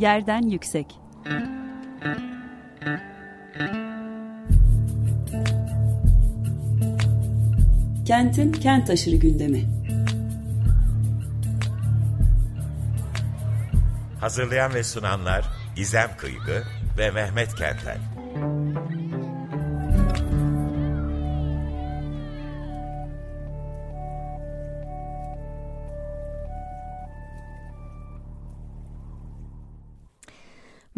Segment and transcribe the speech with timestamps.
[0.00, 0.86] Yerden Yüksek
[8.06, 9.64] Kentin kent aşırı gündemi
[14.20, 15.44] Hazırlayan ve sunanlar
[15.76, 16.62] Gizem Kıygı
[16.98, 17.96] ve Mehmet Kentler.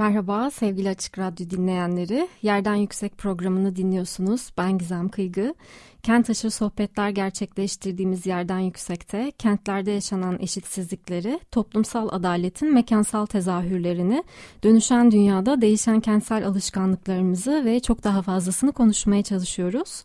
[0.02, 2.28] Merhaba sevgili Açık Radyo dinleyenleri.
[2.42, 4.52] Yerden Yüksek programını dinliyorsunuz.
[4.58, 5.54] Ben Gizem Kıygı.
[6.02, 14.24] Kent aşırı sohbetler gerçekleştirdiğimiz yerden yüksekte kentlerde yaşanan eşitsizlikleri, toplumsal adaletin mekansal tezahürlerini,
[14.64, 20.04] dönüşen dünyada değişen kentsel alışkanlıklarımızı ve çok daha fazlasını konuşmaya çalışıyoruz.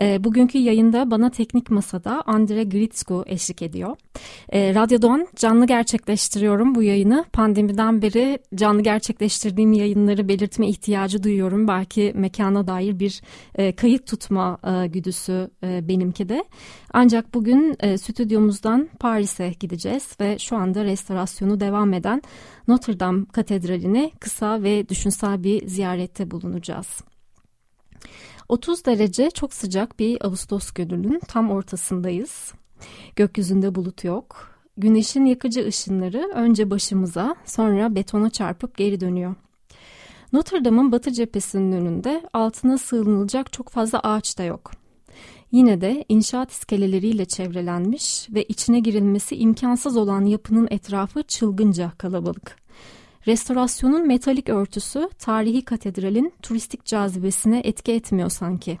[0.00, 3.96] E, bugünkü yayında bana teknik masada Andre Gritsko eşlik ediyor.
[4.52, 7.24] E, Radyo'dan canlı gerçekleştiriyorum bu yayını.
[7.32, 11.68] Pandemiden beri canlı gerçekleştirdiğim yayınları belirtme ihtiyacı duyuyorum.
[11.68, 13.20] Belki mekana dair bir
[13.54, 16.44] e, kayıt tutma e, güdüsü e, benimki de.
[16.92, 22.22] Ancak bugün e, stüdyomuzdan Paris'e gideceğiz ve şu anda restorasyonu devam eden
[22.68, 27.00] Notre Dame Katedrali'ne kısa ve düşünsel bir ziyarette bulunacağız.
[28.48, 32.52] 30 derece çok sıcak bir Ağustos gününün tam ortasındayız.
[33.16, 34.58] Gökyüzünde bulut yok.
[34.76, 39.34] Güneşin yakıcı ışınları önce başımıza sonra betona çarpıp geri dönüyor.
[40.32, 44.70] Notre Dame'ın batı cephesinin önünde altına sığınılacak çok fazla ağaç da yok.
[45.52, 52.56] Yine de inşaat iskeleleriyle çevrelenmiş ve içine girilmesi imkansız olan yapının etrafı çılgınca kalabalık.
[53.26, 58.78] Restorasyonun metalik örtüsü tarihi katedralin turistik cazibesine etki etmiyor sanki.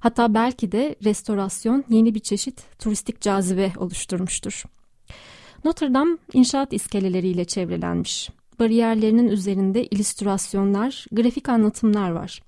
[0.00, 4.64] Hatta belki de restorasyon yeni bir çeşit turistik cazibe oluşturmuştur.
[5.64, 8.30] Notre Dame inşaat iskeleleriyle çevrelenmiş.
[8.58, 12.42] Bariyerlerinin üzerinde illüstrasyonlar, grafik anlatımlar var.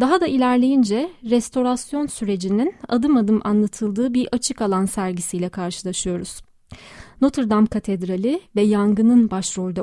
[0.00, 6.42] Daha da ilerleyince restorasyon sürecinin adım adım anlatıldığı bir açık alan sergisiyle karşılaşıyoruz.
[7.20, 9.82] Notre Dame Katedrali ve yangının başrolde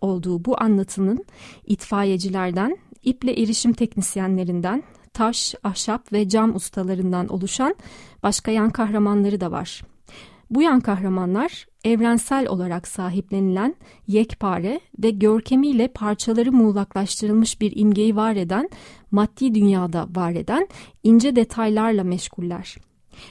[0.00, 1.24] olduğu bu anlatının
[1.66, 7.74] itfaiyecilerden, iple erişim teknisyenlerinden, taş, ahşap ve cam ustalarından oluşan
[8.22, 9.82] başka yan kahramanları da var.
[10.50, 13.74] Bu yan kahramanlar evrensel olarak sahiplenilen
[14.06, 18.70] yekpare ve görkemiyle parçaları muğlaklaştırılmış bir imgeyi var eden,
[19.10, 20.68] maddi dünyada var eden
[21.02, 22.76] ince detaylarla meşguller.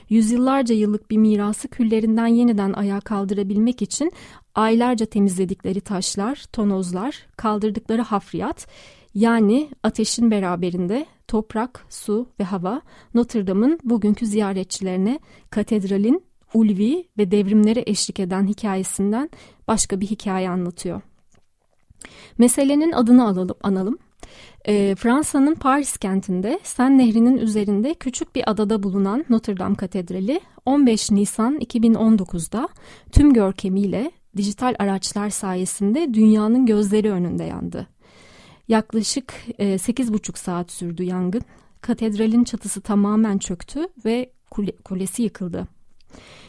[0.10, 4.12] Yüzyıllarca yıllık bir mirası küllerinden yeniden ayağa kaldırabilmek için
[4.56, 8.68] aylarca temizledikleri taşlar, tonozlar, kaldırdıkları hafriyat,
[9.16, 12.82] yani ateşin beraberinde toprak, su ve hava
[13.14, 19.30] Notre Dame'ın bugünkü ziyaretçilerine katedralin ulvi ve devrimlere eşlik eden hikayesinden
[19.68, 21.02] başka bir hikaye anlatıyor.
[22.38, 23.98] Meselenin adını alalım, analım.
[24.66, 31.12] E, Fransa'nın Paris kentinde Sen Nehri'nin üzerinde küçük bir adada bulunan Notre Dame Katedrali 15
[31.12, 32.68] Nisan 2019'da
[33.12, 37.88] tüm görkemiyle dijital araçlar sayesinde dünyanın gözleri önünde yandı.
[38.68, 41.42] Yaklaşık e, 8,5 saat sürdü yangın.
[41.82, 45.68] Katedralin çatısı tamamen çöktü ve kule, kulesi yıkıldı.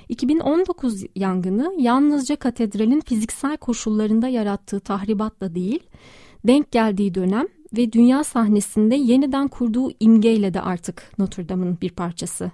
[0.09, 5.81] 2019 yangını yalnızca katedralin fiziksel koşullarında yarattığı tahribatla değil,
[6.45, 12.51] denk geldiği dönem ve dünya sahnesinde yeniden kurduğu imgeyle de artık Notre Dame'ın bir parçası.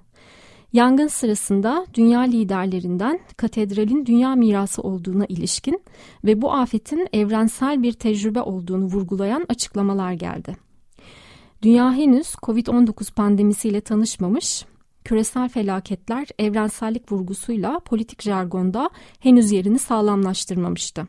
[0.72, 5.82] Yangın sırasında dünya liderlerinden katedralin dünya mirası olduğuna ilişkin
[6.24, 10.56] ve bu afetin evrensel bir tecrübe olduğunu vurgulayan açıklamalar geldi.
[11.62, 14.64] Dünya henüz Covid-19 pandemisiyle tanışmamış
[15.10, 18.90] küresel felaketler evrensellik vurgusuyla politik jargonda
[19.20, 21.06] henüz yerini sağlamlaştırmamıştı.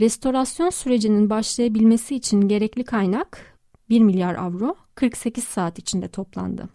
[0.00, 3.58] Restorasyon sürecinin başlayabilmesi için gerekli kaynak
[3.90, 6.68] 1 milyar avro 48 saat içinde toplandı.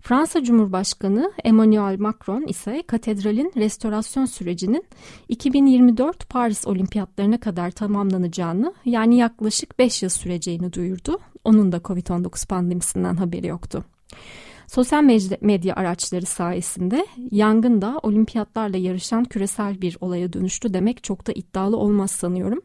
[0.00, 4.84] Fransa Cumhurbaşkanı Emmanuel Macron ise katedralin restorasyon sürecinin
[5.28, 11.18] 2024 Paris Olimpiyatlarına kadar tamamlanacağını yani yaklaşık 5 yıl süreceğini duyurdu.
[11.44, 13.84] Onun da Covid-19 pandemisinden haberi yoktu.
[14.74, 15.02] Sosyal
[15.40, 21.76] medya araçları sayesinde yangın da olimpiyatlarla yarışan küresel bir olaya dönüştü demek çok da iddialı
[21.76, 22.60] olmaz sanıyorum.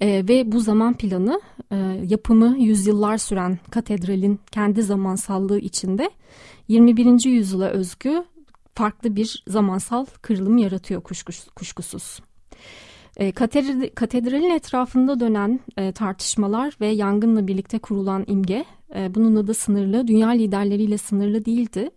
[0.00, 1.40] E, ve bu zaman planı
[1.72, 6.10] e, yapımı yüzyıllar süren katedralin kendi zamansallığı içinde
[6.68, 7.24] 21.
[7.24, 8.24] yüzyıla özgü
[8.74, 12.20] farklı bir zamansal kırılım yaratıyor kuşkus, kuşkusuz.
[13.16, 13.32] E,
[13.94, 18.64] katedralin etrafında dönen e, tartışmalar ve yangınla birlikte kurulan imge
[18.94, 21.90] e, bununla da sınırlı, dünya liderleriyle sınırlı değildi.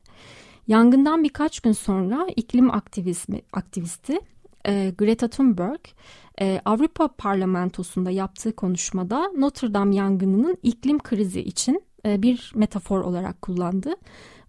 [0.68, 4.20] Yangından birkaç gün sonra iklim aktivizmi, aktivisti
[4.98, 5.80] Greta Thunberg
[6.66, 13.96] Avrupa Parlamentosu'nda yaptığı konuşmada Notre Dame yangınının iklim krizi için bir metafor olarak kullandı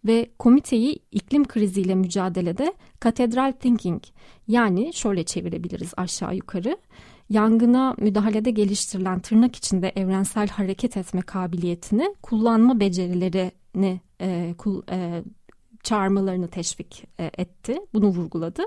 [0.05, 4.03] ve komiteyi iklim kriziyle mücadelede katedral thinking
[4.49, 6.77] yani şöyle çevirebiliriz aşağı yukarı
[7.31, 15.23] yangına müdahalede geliştirilen tırnak içinde evrensel hareket etme kabiliyetini kullanma becerilerini e, kul, e,
[15.83, 17.77] çağırmalarını teşvik e, etti.
[17.95, 18.63] Bunu vurguladı.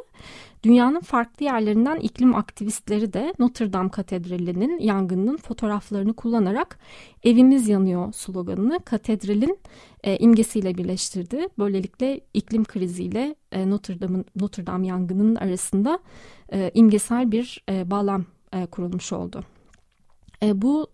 [0.63, 6.79] Dünyanın farklı yerlerinden iklim aktivistleri de Notre Dame Katedrali'nin yangınının fotoğraflarını kullanarak
[7.23, 9.59] evimiz yanıyor sloganını katedralin
[10.03, 11.47] e, imgesiyle birleştirdi.
[11.59, 15.99] Böylelikle iklim kriziyle e, Notre Dame'ın Notre Dame yangının arasında
[16.73, 18.25] imgesel bir bağlam
[18.71, 19.43] kurulmuş oldu.
[20.43, 20.87] Bu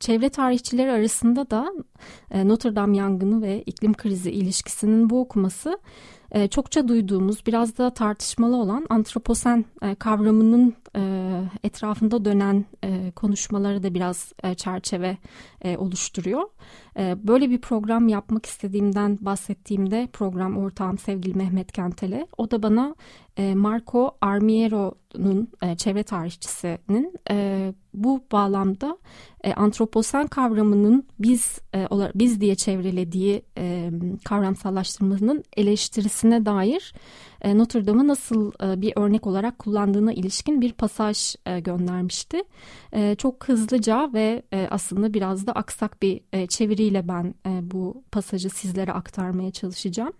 [0.00, 1.72] çevre tarihçileri arasında da
[2.30, 5.78] e, Notre Dame yangını ve iklim krizi ilişkisinin bu okuması
[6.32, 10.74] e, çokça duyduğumuz biraz da tartışmalı olan antroposen e, kavramının
[11.62, 12.64] etrafında dönen
[13.16, 15.16] konuşmaları da biraz çerçeve
[15.76, 16.42] oluşturuyor.
[16.98, 22.94] Böyle bir program yapmak istediğimden bahsettiğimde program ortağım sevgili Mehmet Kentel'e o da bana
[23.54, 28.98] Marco Armiero'nun e, çevre tarihçisinin e, bu bağlamda
[29.44, 33.90] e, antroposen kavramının biz e, biz diye çevrelediği e,
[34.24, 36.94] kavramsallaştırmanın eleştirisine dair
[37.42, 42.42] e, Notre Dame'ı nasıl e, bir örnek olarak kullandığına ilişkin bir pasaj e, göndermişti.
[42.92, 48.02] E, çok hızlıca ve e, aslında biraz da aksak bir e, çeviriyle ben e, bu
[48.12, 50.12] pasajı sizlere aktarmaya çalışacağım.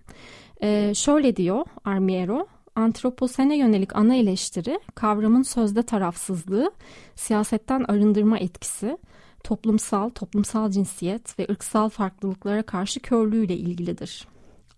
[0.62, 6.72] E, şöyle diyor Armiero, Antroposene yönelik ana eleştiri kavramın sözde tarafsızlığı,
[7.14, 8.98] siyasetten arındırma etkisi,
[9.44, 14.26] toplumsal, toplumsal cinsiyet ve ırksal farklılıklara karşı körlüğüyle ilgilidir.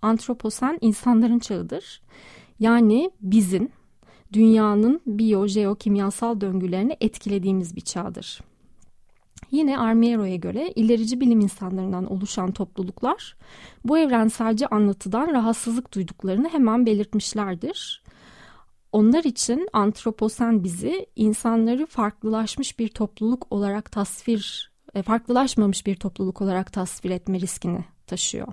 [0.02, 2.02] Antroposen insanların çağıdır.
[2.60, 3.68] Yani bizim
[4.32, 8.40] dünyanın biyo, kimyasal döngülerini etkilediğimiz bir çağdır.
[9.52, 13.36] Yine Armiero'ya göre ilerici bilim insanlarından oluşan topluluklar
[13.84, 18.02] bu evrenselci anlatıdan rahatsızlık duyduklarını hemen belirtmişlerdir.
[18.92, 26.72] Onlar için antroposen bizi insanları farklılaşmış bir topluluk olarak tasvir, e, farklılaşmamış bir topluluk olarak
[26.72, 28.48] tasvir etme riskini taşıyor.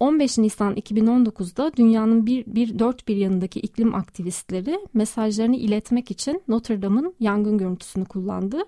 [0.00, 6.82] 15 Nisan 2019'da dünyanın bir, bir dört bir yanındaki iklim aktivistleri mesajlarını iletmek için Notre
[6.82, 8.64] Dame'ın yangın görüntüsünü kullandı.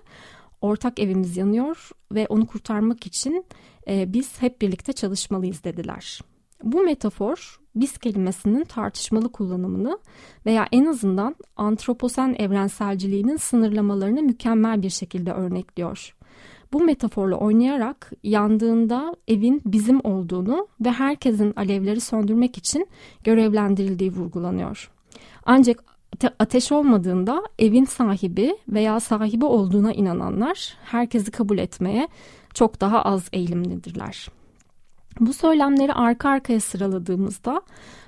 [0.61, 3.45] Ortak evimiz yanıyor ve onu kurtarmak için
[3.87, 6.21] e, biz hep birlikte çalışmalıyız dediler.
[6.63, 9.99] Bu metafor biz kelimesinin tartışmalı kullanımını
[10.45, 16.15] veya en azından antroposen evrenselciliğinin sınırlamalarını mükemmel bir şekilde örnekliyor.
[16.73, 22.87] Bu metaforla oynayarak yandığında evin bizim olduğunu ve herkesin alevleri söndürmek için
[23.23, 24.91] görevlendirildiği vurgulanıyor.
[25.45, 25.83] Ancak
[26.39, 32.07] ateş olmadığında evin sahibi veya sahibi olduğuna inananlar herkesi kabul etmeye
[32.53, 34.27] çok daha az eğilimlidirler.
[35.19, 37.61] Bu söylemleri arka arkaya sıraladığımızda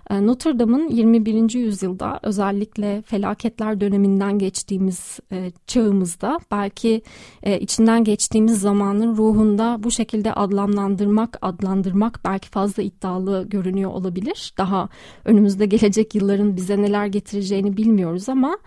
[0.10, 1.54] e, Notre Dame'ın 21.
[1.54, 7.02] yüzyılda özellikle felaketler döneminden geçtiğimiz e, çağımızda belki
[7.44, 14.54] e, içinden geçtiğimiz zamanın ruhunda bu şekilde adlandırmak, adlandırmak belki fazla iddialı görünüyor olabilir.
[14.58, 14.90] Daha
[15.26, 18.58] önümüzde gelecek yılların bize neler getireceğini bilmiyoruz ama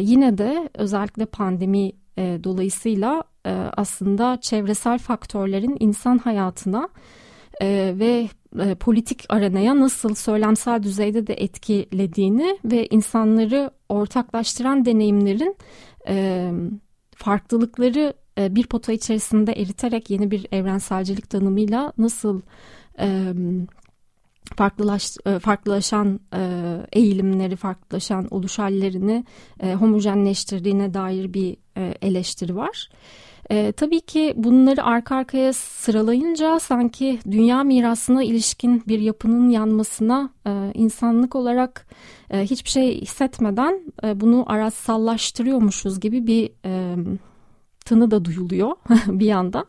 [0.00, 3.24] yine de özellikle pandemi dolayısıyla
[3.76, 6.88] aslında çevresel faktörlerin insan hayatına
[7.62, 15.56] e, ve e, politik arenaya nasıl söylemsel düzeyde de etkilediğini ve insanları ortaklaştıran deneyimlerin
[16.08, 16.50] e,
[17.16, 22.40] farklılıkları e, bir pota içerisinde eriterek yeni bir evrenselcilik tanımıyla nasıl
[23.00, 23.32] e,
[24.56, 26.40] farklılaş, e, farklılaşan e,
[26.92, 29.24] eğilimleri, farklılaşan oluş hallerini
[29.60, 32.88] e, homojenleştirdiğine dair bir e, eleştiri var.
[33.76, 41.36] Tabii ki bunları arka arkaya sıralayınca sanki dünya mirasına ilişkin bir yapının yanmasına e, insanlık
[41.36, 41.86] olarak
[42.30, 46.96] e, hiçbir şey hissetmeden e, bunu araçsallaştırıyormuşuz gibi bir e,
[47.88, 48.72] tını da duyuluyor
[49.06, 49.66] bir yandan.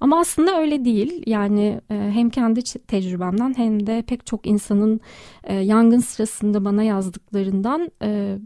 [0.00, 1.22] Ama aslında öyle değil.
[1.26, 5.00] Yani e, hem kendi tecrübemden hem de pek çok insanın
[5.44, 8.38] e, yangın sırasında bana yazdıklarından e,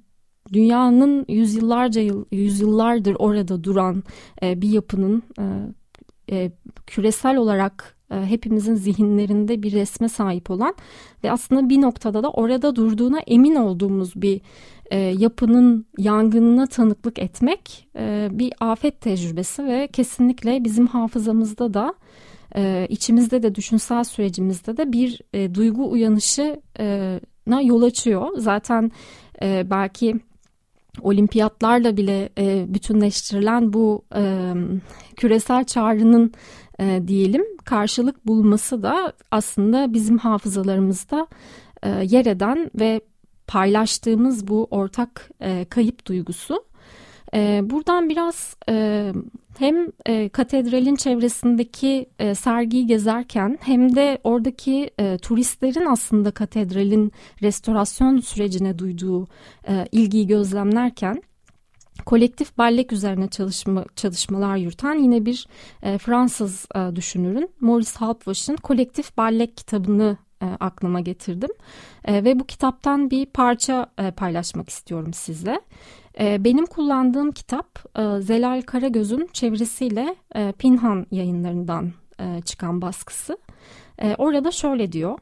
[0.53, 4.03] dünyanın yüzyıllarca yıl, yüzyıllardır orada duran
[4.43, 5.45] e, bir yapının e,
[6.31, 6.53] e,
[6.87, 10.75] küresel olarak e, hepimizin zihinlerinde bir resme sahip olan
[11.25, 14.41] ve aslında bir noktada da orada durduğuna emin olduğumuz bir
[14.91, 21.95] e, yapının yangınına tanıklık etmek e, bir afet tecrübesi ve kesinlikle bizim hafızamızda da
[22.57, 28.29] e, içimizde de düşünsel sürecimizde de bir e, duygu uyanışı e, na yol açıyor.
[28.39, 28.91] Zaten
[29.43, 30.15] e, belki
[31.03, 34.53] olimpiyatlarla bile e, bütünleştirilen bu e,
[35.17, 36.33] küresel çağrının
[36.81, 41.27] e, diyelim karşılık bulması da aslında bizim hafızalarımızda
[41.83, 43.01] e, yer eden ve
[43.47, 46.65] paylaştığımız bu ortak e, kayıp duygusu.
[47.35, 49.12] E, buradan biraz e,
[49.59, 54.91] hem e, katedralin çevresindeki e, sergiyi gezerken hem de oradaki
[55.23, 57.12] turistlerin aslında katedralin
[57.43, 59.26] restorasyon sürecine duyduğu
[59.93, 61.23] ilgiyi gözlemlerken
[62.07, 65.49] kolektif ballek üzerine çalışma, çalışmalar yürüten yine bir
[65.99, 71.50] Fransız düşünürün Maurice Halpwash'ın kolektif ballek kitabını aklıma getirdim
[72.09, 73.87] ve bu kitaptan bir parça
[74.17, 75.61] paylaşmak istiyorum sizle.
[76.21, 83.38] E, benim kullandığım kitap e, Zelal Karagöz'ün çevirisiyle e, Pinhan yayınlarından e, çıkan baskısı.
[84.18, 85.18] Orada şöyle diyor.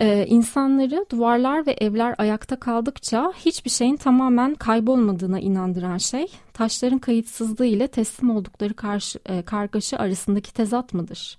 [0.00, 7.66] Ee, insanları duvarlar ve evler ayakta kaldıkça hiçbir şeyin tamamen kaybolmadığına inandıran şey taşların kayıtsızlığı
[7.66, 11.38] ile teslim oldukları karşı, kargaşa arasındaki tezat mıdır?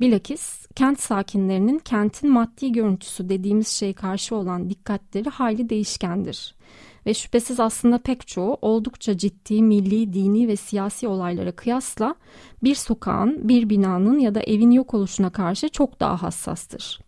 [0.00, 6.55] Bilakis kent sakinlerinin kentin maddi görüntüsü dediğimiz şey karşı olan dikkatleri hali değişkendir.
[7.06, 12.14] Ve şüphesiz aslında pek çoğu oldukça ciddi milli, dini ve siyasi olaylara kıyasla
[12.62, 17.00] bir sokağın, bir binanın ya da evin yok oluşuna karşı çok daha hassastır.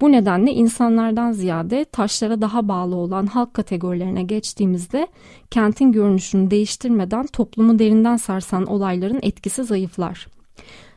[0.00, 5.06] Bu nedenle insanlardan ziyade taşlara daha bağlı olan halk kategorilerine geçtiğimizde
[5.50, 10.26] kentin görünüşünü değiştirmeden toplumu derinden sarsan olayların etkisi zayıflar.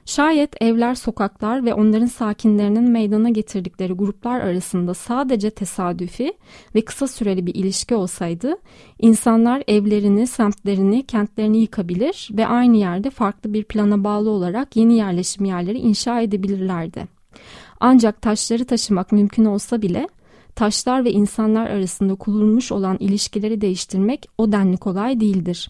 [0.05, 6.33] Şayet evler, sokaklar ve onların sakinlerinin meydana getirdikleri gruplar arasında sadece tesadüfi
[6.75, 8.55] ve kısa süreli bir ilişki olsaydı,
[8.99, 15.45] insanlar evlerini, semtlerini, kentlerini yıkabilir ve aynı yerde farklı bir plana bağlı olarak yeni yerleşim
[15.45, 17.07] yerleri inşa edebilirlerdi.
[17.79, 20.07] Ancak taşları taşımak mümkün olsa bile
[20.55, 25.69] taşlar ve insanlar arasında kurulmuş olan ilişkileri değiştirmek o denli kolay değildir.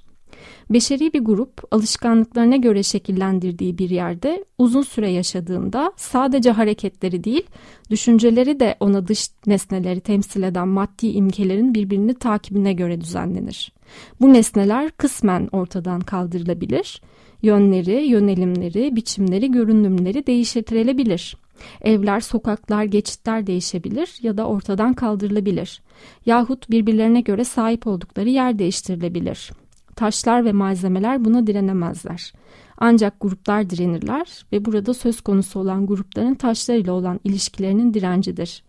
[0.69, 7.43] Beşeri bir grup alışkanlıklarına göre şekillendirdiği bir yerde uzun süre yaşadığında sadece hareketleri değil,
[7.89, 13.73] düşünceleri de ona dış nesneleri temsil eden maddi imkelerin birbirini takibine göre düzenlenir.
[14.21, 17.01] Bu nesneler kısmen ortadan kaldırılabilir,
[17.41, 21.37] yönleri, yönelimleri, biçimleri, görünümleri değiştirilebilir.
[21.81, 25.81] Evler, sokaklar, geçitler değişebilir ya da ortadan kaldırılabilir.
[26.25, 29.51] Yahut birbirlerine göre sahip oldukları yer değiştirilebilir.
[29.95, 32.33] Taşlar ve malzemeler buna direnemezler.
[32.77, 38.63] Ancak gruplar direnirler ve burada söz konusu olan grupların taşlar ile olan ilişkilerinin direncidir.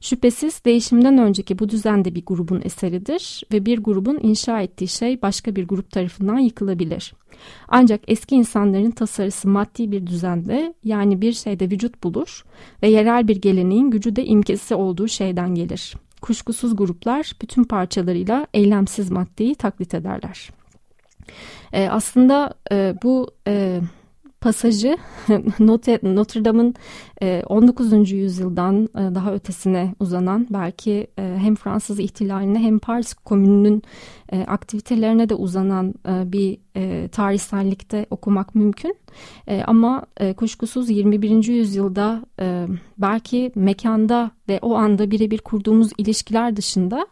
[0.00, 5.22] Şüphesiz değişimden önceki bu düzen de bir grubun eseridir ve bir grubun inşa ettiği şey
[5.22, 7.14] başka bir grup tarafından yıkılabilir.
[7.68, 12.44] Ancak eski insanların tasarısı maddi bir düzende yani bir şeyde vücut bulur
[12.82, 15.94] ve yerel bir geleneğin gücü de imkesi olduğu şeyden gelir.
[16.20, 20.50] Kuşkusuz gruplar bütün parçalarıyla eylemsiz maddeyi taklit ederler.
[21.72, 23.80] E, aslında e, bu e,
[24.40, 24.98] pasajı
[25.58, 26.74] Notre Dame'ın
[27.46, 28.12] 19.
[28.12, 33.82] yüzyıldan daha ötesine uzanan belki hem Fransız ihtilaline hem Paris Komünü'nün
[34.46, 36.58] aktivitelerine de uzanan bir
[37.08, 38.96] tarihsellikte okumak mümkün.
[39.66, 41.44] Ama kuşkusuz 21.
[41.44, 42.24] yüzyılda
[42.98, 47.06] belki mekanda ve o anda birebir kurduğumuz ilişkiler dışında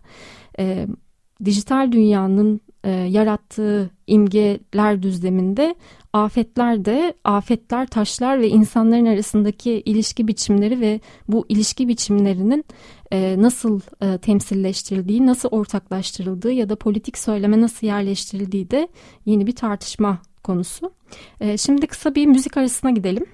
[1.45, 5.75] dijital dünyanın e, yarattığı imgeler düzleminde
[6.13, 12.65] afetler de afetler, taşlar ve insanların arasındaki ilişki biçimleri ve bu ilişki biçimlerinin
[13.13, 18.89] e, nasıl e, temsilleştirildiği, nasıl ortaklaştırıldığı ya da politik söyleme nasıl yerleştirildiği de
[19.27, 20.93] yeni bir tartışma konusu.
[21.41, 23.27] E, şimdi kısa bir müzik arasına gidelim.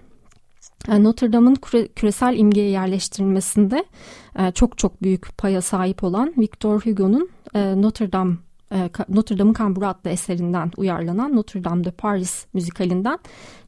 [0.88, 1.56] E, Notre Dame'ın
[1.96, 3.84] küresel imgeye yerleştirilmesinde
[4.38, 8.36] e, çok çok büyük paya sahip olan Victor Hugo'nun e, Notre Dame
[8.72, 13.18] e, Notre Dame'ın Kamburu adlı eserinden uyarlanan Notre Dame de Paris müzikalinden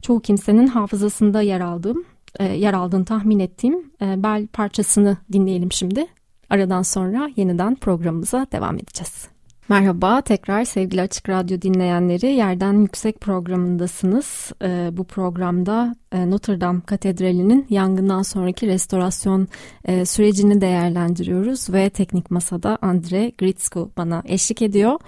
[0.01, 2.05] çoğu kimsenin hafızasında yer aldığım,
[2.39, 6.07] e, yer aldığını tahmin ettiğim e, bel parçasını dinleyelim şimdi.
[6.49, 9.27] Aradan sonra yeniden programımıza devam edeceğiz.
[9.69, 14.51] Merhaba tekrar sevgili Açık Radyo dinleyenleri Yerden Yüksek programındasınız.
[14.61, 19.47] Ee, bu programda e, Notre Dame Katedrali'nin yangından sonraki restorasyon
[19.85, 24.99] e, sürecini değerlendiriyoruz ve teknik masada Andre Gritsku bana eşlik ediyor.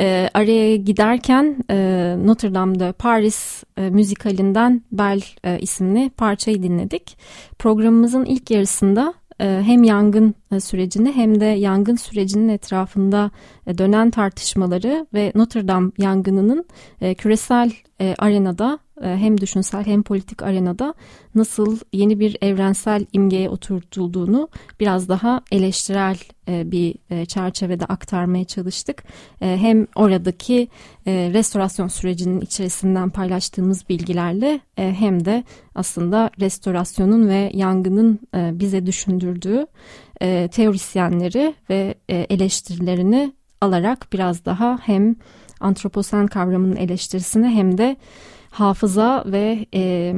[0.00, 5.22] E, araya giderken e, Notre Dame'de Paris müzikalinden Bel
[5.60, 7.18] isimli parçayı dinledik.
[7.58, 13.30] Programımızın ilk yarısında hem yangın e, sürecini hem de yangın sürecinin etrafında
[13.66, 16.64] e, dönen tartışmaları ve Notre Dame yangınının
[17.18, 17.72] küresel
[18.18, 20.94] arenada e, hem düşünsel hem politik arenada
[21.34, 24.48] nasıl yeni bir evrensel imgeye oturtulduğunu
[24.80, 26.16] biraz daha eleştirel
[26.48, 29.04] e, bir e, çerçevede aktarmaya çalıştık.
[29.40, 30.68] Hem oradaki
[31.06, 35.44] restorasyon sürecinin içerisinden paylaştığımız bilgilerle hem de
[35.74, 39.66] aslında restorasyonun ve yangının bize düşündürdüğü
[40.50, 45.16] teorisyenleri ve eleştirilerini alarak biraz daha hem
[45.60, 47.96] antroposen kavramının eleştirisine hem de
[48.50, 50.14] hafıza ve e,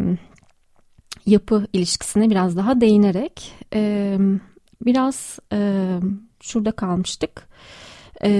[1.26, 4.17] yapı ilişkisine biraz daha değinerek e,
[4.87, 5.88] biraz e,
[6.40, 7.49] şurada kalmıştık.
[8.25, 8.31] E,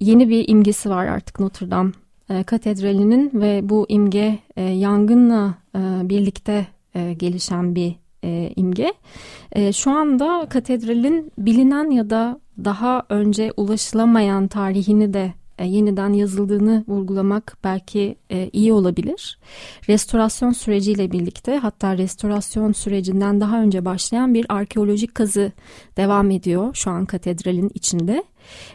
[0.00, 1.92] yeni bir imgesi var artık Notre Dame
[2.30, 5.78] e, Katedrali'nin ve bu imge e, yangınla e,
[6.08, 8.92] birlikte e, gelişen bir e, imge.
[9.52, 16.84] E, şu anda katedralin bilinen ya da daha önce ulaşılamayan tarihini de e, yeniden yazıldığını
[16.88, 19.38] vurgulamak belki e, iyi olabilir.
[19.88, 25.52] Restorasyon süreciyle birlikte hatta restorasyon sürecinden daha önce başlayan bir arkeolojik kazı
[25.96, 28.24] devam ediyor şu an katedralin içinde.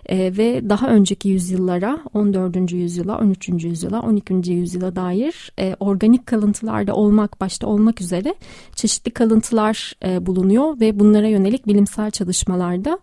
[0.05, 2.71] E, ve daha önceki yüzyıllara 14.
[2.71, 3.49] yüzyıla 13.
[3.49, 4.33] yüzyıla 12.
[4.51, 8.35] yüzyıla dair e, organik kalıntılarda olmak başta olmak üzere
[8.75, 12.99] çeşitli kalıntılar bulunuyor ve bunlara yönelik bilimsel çalışmalarda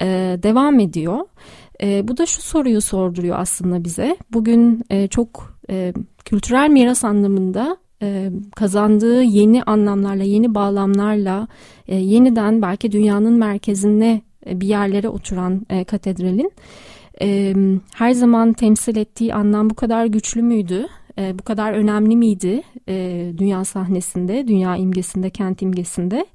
[0.00, 0.06] e,
[0.42, 1.18] devam ediyor.
[1.82, 4.16] E, bu da şu soruyu sorduruyor aslında bize.
[4.32, 5.92] Bugün e, çok e,
[6.24, 11.48] kültürel miras anlamında e, kazandığı yeni anlamlarla, yeni bağlamlarla
[11.88, 16.52] e, yeniden belki dünyanın merkezine e, bir yerlere oturan e, katedralin
[17.22, 17.54] e,
[17.94, 20.86] her zaman temsil ettiği anlam bu kadar güçlü müydü?
[21.18, 26.26] E, bu kadar önemli miydi e, dünya sahnesinde, dünya imgesinde, kent imgesinde?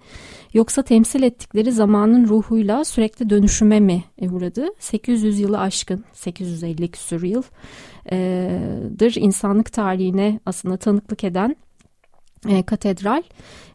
[0.54, 4.68] Yoksa temsil ettikleri zamanın ruhuyla sürekli dönüşüme mi uğradı?
[4.80, 11.56] 800 yılı aşkın, 850 küsur yıldır insanlık tarihine aslında tanıklık eden
[12.50, 13.24] e, katedral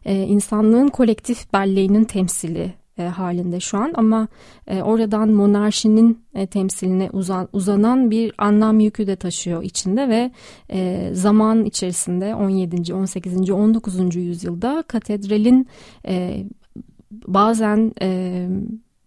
[0.05, 4.27] e, insanlığın kolektif belleğinin temsili e, halinde şu an ama
[4.67, 10.31] e, oradan monarşinin e, temsiline uzan, uzanan bir anlam yükü de taşıyor içinde ve
[10.69, 12.93] e, zaman içerisinde 17.
[12.93, 13.49] 18.
[13.49, 14.15] 19.
[14.15, 15.67] yüzyılda katedralin
[16.07, 16.43] e,
[17.27, 18.47] bazen e,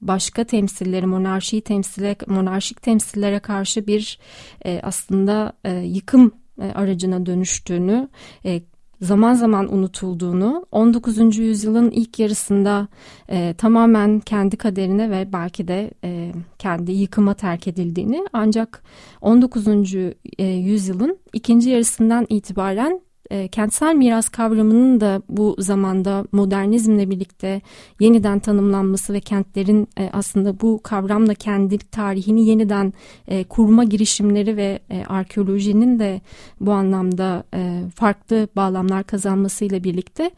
[0.00, 4.18] başka temsilleri monarşiyi temsile monarşik temsillere karşı bir
[4.64, 8.08] e, aslında e, yıkım e, aracına dönüştüğünü
[8.44, 8.62] e,
[9.00, 11.38] zaman zaman unutulduğunu 19.
[11.38, 12.88] yüzyılın ilk yarısında
[13.28, 18.82] e, tamamen kendi kaderine ve belki de e, kendi yıkıma terk edildiğini ancak
[19.20, 19.94] 19.
[20.38, 27.60] E, yüzyılın ikinci yarısından itibaren e, kentsel miras kavramının da bu zamanda modernizmle birlikte
[28.00, 32.92] yeniden tanımlanması ve kentlerin e, aslında bu kavramla kendi tarihini yeniden
[33.28, 36.20] e, kurma girişimleri ve e, arkeolojinin de
[36.60, 40.30] bu anlamda e, farklı bağlamlar kazanmasıyla birlikte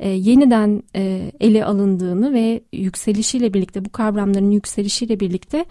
[0.00, 5.64] e, yeniden e, ele alındığını ve yükselişiyle birlikte bu kavramların yükselişiyle birlikte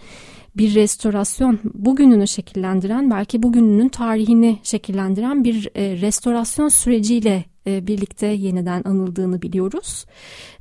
[0.58, 8.82] bir restorasyon bugününü şekillendiren belki bugününün tarihini şekillendiren bir e, restorasyon süreciyle e, birlikte yeniden
[8.86, 10.06] anıldığını biliyoruz.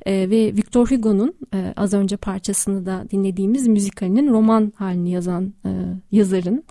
[0.05, 5.69] E, ve Victor Hugo'nun e, az önce parçasını da dinlediğimiz müzikalinin roman halini yazan e,
[6.11, 6.63] yazarın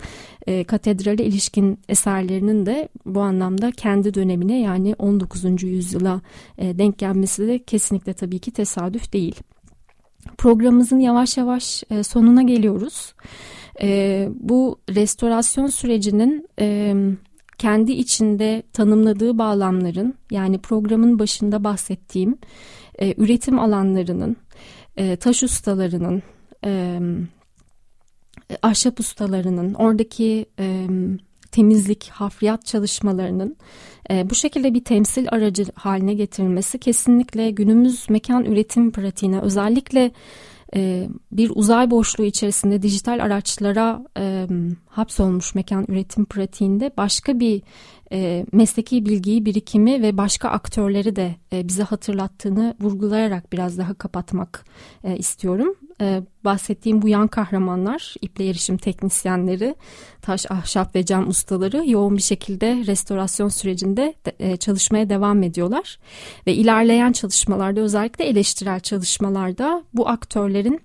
[0.47, 5.63] e, katedrale ilişkin eserlerinin de bu anlamda kendi dönemine yani 19.
[5.63, 6.21] yüzyıla
[6.57, 9.35] e, denk gelmesi de kesinlikle tabii ki tesadüf değil
[10.37, 13.13] programımızın yavaş yavaş e, sonuna geliyoruz.
[13.81, 16.95] E, bu restorasyon sürecinin e,
[17.57, 22.37] kendi içinde tanımladığı bağlamların yani programın başında bahsettiğim
[23.17, 24.37] üretim alanlarının,
[25.19, 26.23] taş ustalarının,
[28.61, 30.45] ahşap ustalarının, oradaki
[31.55, 33.55] temizlik, hafriyat çalışmalarının
[34.11, 40.11] e, bu şekilde bir temsil aracı haline getirilmesi kesinlikle günümüz mekan üretim pratiğine özellikle
[40.75, 44.47] e, bir uzay boşluğu içerisinde dijital araçlara e,
[44.89, 47.61] hapsolmuş mekan üretim pratiğinde başka bir
[48.11, 54.65] e, mesleki bilgiyi, birikimi ve başka aktörleri de e, bize hatırlattığını vurgulayarak biraz daha kapatmak
[55.03, 55.75] e, istiyorum.
[56.01, 59.75] E, bahsettiğim bu yan kahramanlar, iple erişim teknisyenleri,
[60.21, 65.99] taş, ahşap ve cam ustaları yoğun bir şekilde restorasyon sürecinde de, e, çalışmaya devam ediyorlar.
[66.47, 70.81] Ve ilerleyen çalışmalarda özellikle eleştirel çalışmalarda bu aktörlerin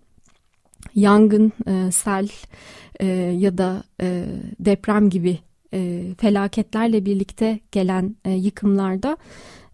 [0.94, 2.28] yangın, e, sel
[3.00, 3.06] e,
[3.38, 4.24] ya da e,
[4.61, 5.38] deprem gibi
[5.74, 9.16] e, felaketlerle birlikte gelen e, yıkımlarda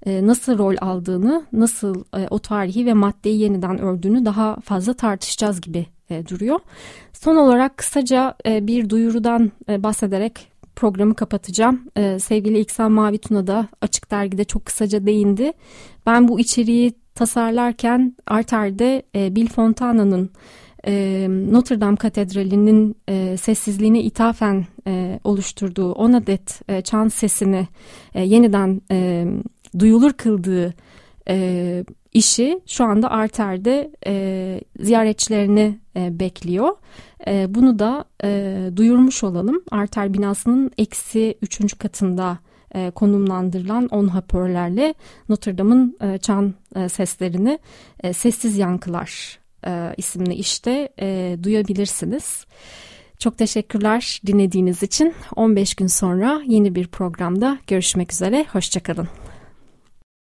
[0.06, 5.60] e, nasıl rol aldığını, nasıl e, o tarihi ve maddeyi yeniden ördüğünü daha fazla tartışacağız
[5.60, 6.60] gibi e, duruyor.
[7.12, 11.80] Son olarak kısaca e, bir duyurudan e, bahsederek programı kapatacağım.
[11.96, 15.52] E, sevgili İksan Mavi Tuna da Açık Dergi'de çok kısaca değindi.
[16.06, 20.30] Ben bu içeriği tasarlarken Arter'de e, Bill Fontana'nın
[20.86, 27.68] e, Notre Dame Katedrali'nin e, sessizliğine ithafen e, oluşturduğu 10 adet e, çan sesini
[28.14, 29.26] e, yeniden e,
[29.78, 30.74] duyulur kıldığı
[31.28, 36.68] e, işi şu anda Arter'de e, ziyaretçilerini e, bekliyor.
[37.26, 39.62] E, bunu da e, duyurmuş olalım.
[39.70, 42.38] Arter binasının eksi üçüncü katında
[42.74, 44.94] e, konumlandırılan on hoparlörlerle
[45.28, 47.58] Notre Dame'ın e, çan e, seslerini
[48.00, 52.46] e, sessiz yankılar e, isimli işte e, duyabilirsiniz.
[53.18, 55.14] Çok teşekkürler dinlediğiniz için.
[55.36, 58.46] 15 gün sonra yeni bir programda görüşmek üzere.
[58.52, 59.08] Hoşçakalın.